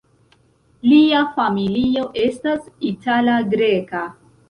Lia 0.93 1.19
familio 1.37 2.07
estas 2.25 2.67
itala-greka. 2.93 4.07